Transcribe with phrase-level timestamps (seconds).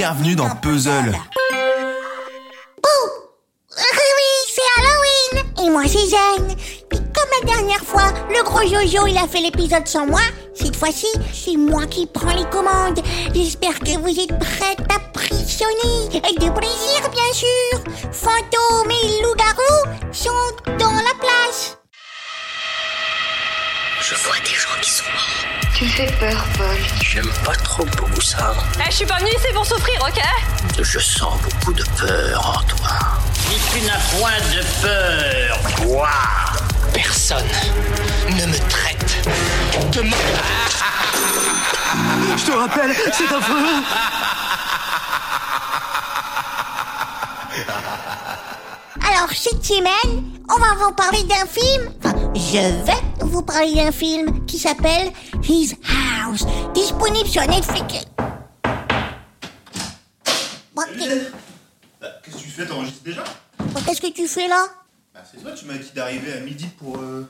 [0.00, 1.12] Bienvenue dans Puzzle.
[3.70, 6.56] Oui, c'est Halloween Et moi c'est Jeanne
[6.88, 10.22] Puis comme la dernière fois, le gros Jojo il a fait l'épisode sans moi,
[10.54, 13.00] cette fois-ci, c'est moi qui prends les commandes.
[13.34, 17.80] J'espère que vous êtes prêtes à prisonner, avec de plaisir bien sûr.
[18.10, 20.30] Fantômes et loups-garous sont
[20.78, 21.79] dans la place.
[24.10, 25.44] Je vois des gens qui sont morts.
[25.72, 26.76] Tu fais peur, Paul.
[27.00, 28.52] J'aime pas trop beaucoup ça.
[28.80, 30.20] Eh, je suis pas venue ici pour souffrir, ok?
[30.82, 32.98] Je sens beaucoup de peur en toi.
[33.34, 36.10] Si tu n'as point de peur, moi,
[36.92, 37.46] personne
[38.30, 39.28] ne me traite
[39.92, 40.18] de mort.
[42.36, 43.84] Je te rappelle, c'est affreux.
[49.08, 51.92] Alors cette semaine, on va vous parler d'un film.
[52.02, 55.12] Enfin, je vais vous parler d'un film qui s'appelle
[55.48, 55.74] His
[56.24, 58.04] House, disponible sur Netflix.
[60.74, 61.30] Bon, qu'est-
[62.22, 62.66] Qu'est-ce que tu fais?
[62.66, 63.24] T'enregistres déjà?
[63.58, 64.66] Bon, Qu'est-ce que tu fais là?
[65.14, 66.96] Bah c'est toi, tu m'as dit d'arriver à midi pour...
[66.98, 67.28] Euh...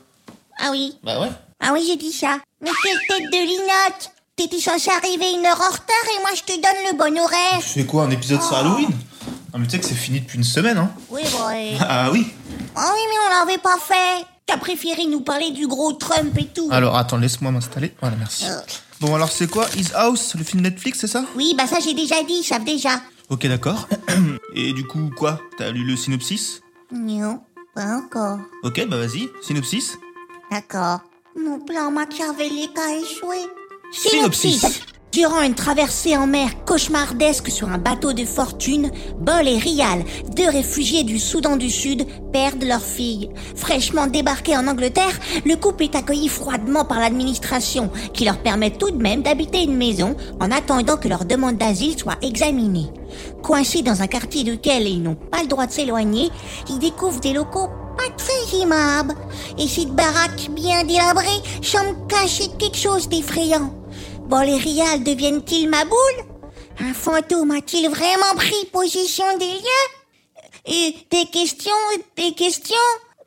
[0.59, 1.29] Ah oui, Bah ouais.
[1.59, 2.37] ah oui, j'ai dit ça.
[2.61, 6.41] Mais quelle tête de linotte T'étais censé arriver une heure en retard et moi je
[6.43, 7.59] te donne le bon horaire.
[7.61, 8.89] Tu fais quoi, un épisode sur Halloween?
[9.53, 11.73] Non mais tu sais que c'est fini depuis une semaine, hein Oui, bon, ouais.
[11.81, 12.27] Ah oui
[12.75, 14.25] Ah oui, mais on l'avait pas fait.
[14.51, 16.67] T'as préféré nous parler du gros Trump et tout.
[16.71, 17.93] Alors attends, laisse-moi m'installer.
[18.01, 18.43] Voilà, merci.
[18.49, 18.59] Euh.
[18.99, 19.65] Bon alors c'est quoi?
[19.77, 21.23] His House, le film Netflix, c'est ça?
[21.37, 23.01] Oui, bah ça j'ai déjà dit, ils savent déjà.
[23.29, 23.87] Ok d'accord.
[24.53, 25.39] Et du coup quoi?
[25.57, 26.61] T'as lu le synopsis?
[26.91, 27.39] Non,
[27.73, 28.39] pas encore.
[28.63, 29.97] Ok bah vas-y, synopsis.
[30.51, 30.99] D'accord.
[31.39, 33.37] Mon plan machiavélique a échoué.
[33.93, 34.81] Synopsis.
[35.11, 40.05] Durant une traversée en mer cauchemardesque sur un bateau de fortune, Bol et Rial,
[40.37, 43.29] deux réfugiés du Soudan du Sud, perdent leur fille.
[43.57, 48.89] Fraîchement débarqués en Angleterre, le couple est accueilli froidement par l'administration, qui leur permet tout
[48.89, 52.87] de même d'habiter une maison en attendant que leur demande d'asile soit examinée.
[53.43, 56.29] Coincés dans un quartier duquel ils n'ont pas le droit de s'éloigner,
[56.69, 57.67] ils découvrent des locaux
[57.97, 59.15] pas très aimables.
[59.57, 61.25] Et cette baraque bien délabrée
[61.61, 63.80] semble cacher quelque chose d'effrayant.
[64.39, 66.25] Rial deviennent-ils ma boule?
[66.79, 70.67] Un fantôme a-t-il vraiment pris possession des lieux?
[70.67, 71.71] Et des questions,
[72.15, 72.75] des questions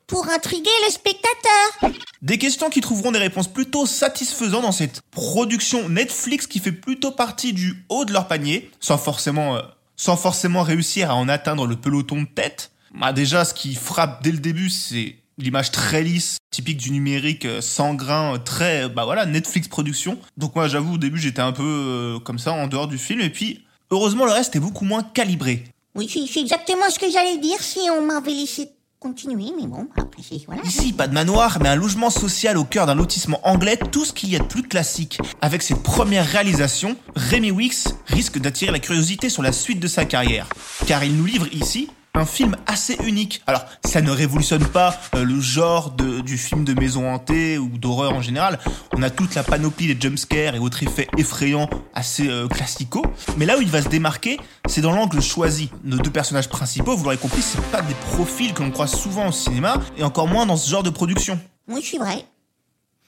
[0.07, 1.93] pour intriguer le spectateur.
[2.23, 7.11] Des questions qui trouveront des réponses plutôt satisfaisantes dans cette production Netflix qui fait plutôt
[7.11, 12.23] partie du haut de leur panier, sans forcément, euh, réussir à en atteindre le peloton
[12.23, 12.71] de tête.
[12.95, 17.45] Bah déjà, ce qui frappe dès le début, c'est l'image très lisse, typique du numérique,
[17.45, 20.19] euh, sans grain, euh, très, bah voilà, Netflix production.
[20.37, 23.21] Donc moi, j'avoue, au début, j'étais un peu euh, comme ça, en dehors du film,
[23.21, 25.65] et puis, heureusement, le reste est beaucoup moins calibré.
[25.95, 28.69] Oui, c'est exactement ce que j'allais dire si on m'avait laissé
[28.99, 30.63] continuer, mais bon, après voilà.
[30.63, 34.15] Ici, pas de manoir, mais un logement social au cœur d'un lotissement anglais, tout ce
[34.15, 35.19] qu'il y a de plus classique.
[35.43, 40.07] Avec ses premières réalisations, Rémi Wicks risque d'attirer la curiosité sur la suite de sa
[40.07, 40.49] carrière.
[40.87, 43.43] Car il nous livre ici un film assez unique.
[43.47, 48.15] Alors, ça ne révolutionne pas euh, le genre du film de maison hantée ou d'horreur
[48.15, 48.59] en général.
[48.97, 53.05] On a toute la panoplie des jumpscares et autres effets effrayants assez euh, classicaux.
[53.37, 55.71] Mais là où il va se démarquer, c'est dans l'angle choisi.
[55.83, 59.29] Nos deux personnages principaux, vous l'aurez compris, c'est pas des profils que l'on croise souvent
[59.29, 61.39] au cinéma, et encore moins dans ce genre de production.
[61.69, 62.25] Oui, c'est vrai.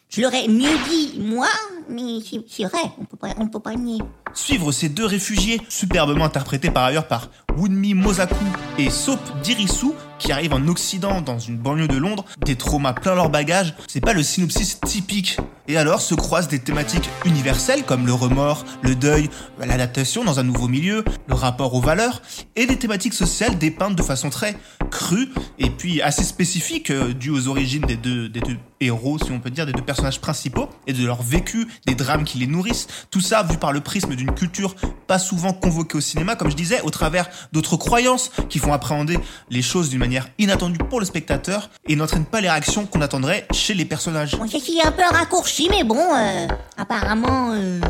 [0.09, 1.49] Je l'aurais mieux dit, moi,
[1.89, 3.99] mais c'est c'est vrai, on peut pas, on peut pas nier.
[4.37, 8.45] Suivre ces deux réfugiés, superbement interprétés par ailleurs par Wunmi Mosaku
[8.79, 13.15] et Soap Dirisu, qui arrivent en Occident dans une banlieue de Londres, des traumas plein
[13.15, 15.39] leur bagage, c'est pas le synopsis typique.
[15.69, 20.45] Et alors se croisent des thématiques universelles comme le remords, le deuil, l'adaptation dans un
[20.45, 22.23] nouveau milieu, le rapport aux valeurs,
[22.55, 24.57] et des thématiques sociales dépeintes de façon très
[24.91, 29.33] crue et puis assez spécifique euh, due aux origines des deux, des deux héros, si
[29.33, 32.47] on peut dire, des deux personnages principaux et de leur vécu, des drames qui les
[32.47, 32.87] nourrissent.
[33.11, 34.75] Tout ça vu par le prisme d'une culture
[35.07, 39.19] pas souvent convoquée au cinéma, comme je disais, au travers d'autres croyances qui font appréhender
[39.51, 43.47] les choses d'une manière inattendue pour le spectateur et n'entraînent pas les réactions qu'on attendrait
[43.53, 44.37] chez les personnages.
[44.37, 46.47] Bon, c'est un peu raccourci, mais bon, euh,
[46.77, 47.81] apparemment, euh,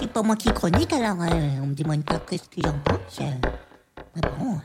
[0.00, 1.26] c'est pas moi qui chronique, alors euh,
[1.62, 3.18] on me demande pas qu'est-ce que j'en pense.
[3.20, 4.58] mais bon,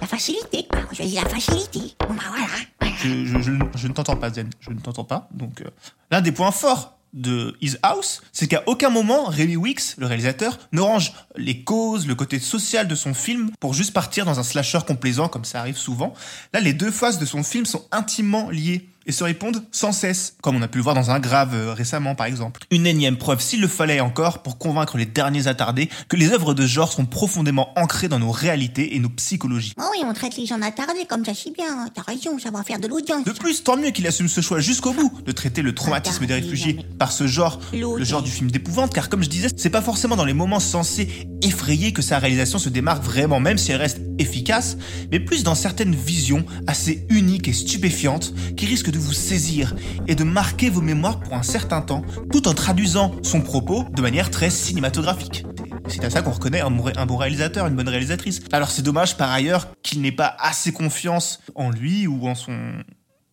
[0.00, 0.80] la facilité, quoi.
[0.92, 1.80] Je dis la facilité.
[2.00, 2.46] Bon, bah voilà.
[2.78, 2.94] voilà.
[3.02, 4.50] Je, je- je- je ne t'entends pas, Zen.
[4.60, 5.28] Je ne t'entends pas.
[5.32, 5.62] Donc,
[6.10, 10.58] l'un des points forts de His House, c'est qu'à aucun moment, Rémi Wicks, le réalisateur,
[10.72, 14.42] ne range les causes, le côté social de son film pour juste partir dans un
[14.42, 16.12] slasher complaisant, comme ça arrive souvent.
[16.52, 18.88] Là, les deux faces de son film sont intimement liées.
[19.06, 21.72] Et se répondent sans cesse, comme on a pu le voir dans un grave euh,
[21.72, 22.60] récemment par exemple.
[22.70, 26.54] Une énième preuve, s'il le fallait encore, pour convaincre les derniers attardés que les œuvres
[26.54, 29.74] de genre sont profondément ancrées dans nos réalités et nos psychologies.
[29.78, 31.88] Oh oui, on traite les gens d'attardés comme ça si bien.
[31.94, 33.24] T'as raison, ça va faire de l'audience.
[33.24, 36.34] De plus, tant mieux qu'il assume ce choix jusqu'au bout, de traiter le traumatisme des
[36.34, 39.82] réfugiés par ce genre, le genre du film d'épouvante, car comme je disais, c'est pas
[39.82, 43.80] forcément dans les moments censés effrayer que sa réalisation se démarque vraiment, même si elle
[43.80, 44.76] reste efficace,
[45.10, 49.74] mais plus dans certaines visions assez uniques et stupéfiantes qui risquent de vous saisir
[50.06, 52.02] et de marquer vos mémoires pour un certain temps,
[52.32, 55.44] tout en traduisant son propos de manière très cinématographique.
[55.88, 58.40] C'est à ça qu'on reconnaît un, bon réalisateur, une bonne réalisatrice.
[58.52, 62.56] Alors c'est dommage par ailleurs qu'il n'ait pas assez confiance en lui ou en son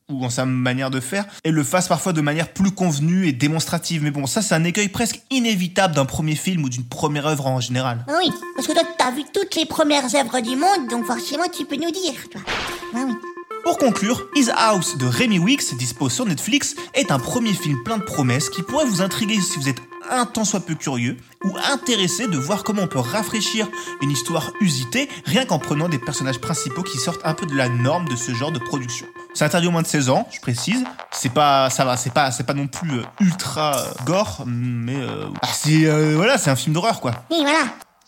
[0.09, 3.31] ou en sa manière de faire, et le fasse parfois de manière plus convenue et
[3.31, 4.03] démonstrative.
[4.03, 7.47] Mais bon, ça c'est un écueil presque inévitable d'un premier film ou d'une première œuvre
[7.47, 8.05] en général.
[8.09, 11.63] Oui, parce que toi t'as vu toutes les premières œuvres du monde, donc forcément tu
[11.65, 12.41] peux nous dire, toi.
[12.93, 13.13] Ah oui.
[13.63, 17.97] Pour conclure, His House de Rémi Wicks, dispo sur Netflix, est un premier film plein
[17.97, 21.55] de promesses qui pourrait vous intriguer si vous êtes un tant soit peu curieux ou
[21.71, 23.67] intéressé de voir comment on peut rafraîchir
[24.01, 27.69] une histoire usitée rien qu'en prenant des personnages principaux qui sortent un peu de la
[27.69, 29.05] norme de ce genre de production.
[29.33, 30.83] C'est interdit au moins de 16 ans, je précise.
[31.11, 34.95] C'est pas, ça va, c'est pas, c'est pas non plus euh, ultra euh, gore, mais
[34.97, 35.85] euh, ah, c'est,
[36.15, 37.13] voilà, c'est un film d'horreur quoi.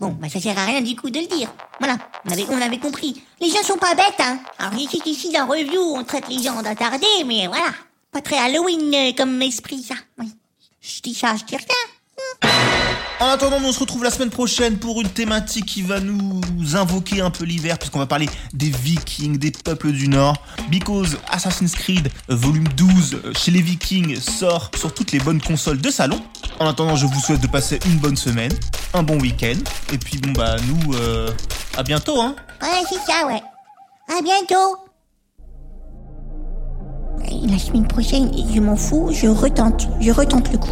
[0.03, 1.49] Bon, bah ça sert à rien du coup de le dire.
[1.79, 3.23] Voilà, on avait, on avait compris.
[3.39, 4.37] Les gens sont pas bêtes, hein.
[4.59, 7.71] Alors ici, ici dans Review, on traite les gens d'attardés, mais voilà.
[8.11, 9.95] Pas très Halloween comme esprit, ça.
[10.17, 10.27] Oui.
[10.81, 11.92] Je dis ça, je dis rien.
[13.19, 16.41] En attendant, on se retrouve la semaine prochaine pour une thématique qui va nous
[16.75, 20.35] invoquer un peu l'hiver, puisqu'on va parler des Vikings, des peuples du Nord.
[20.69, 25.89] Because Assassin's Creed volume 12 chez les Vikings sort sur toutes les bonnes consoles de
[25.89, 26.19] salon.
[26.59, 28.51] En attendant, je vous souhaite de passer une bonne semaine,
[28.93, 29.57] un bon week-end,
[29.91, 31.31] et puis bon bah nous, euh,
[31.77, 32.35] à bientôt hein.
[32.61, 33.41] Ouais, c'est ça, ouais.
[34.09, 34.77] À bientôt.
[37.49, 40.71] La semaine prochaine, je m'en fous, je retente, je retente le coup.